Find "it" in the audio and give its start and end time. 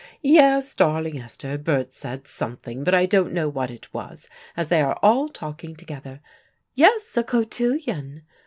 3.69-3.93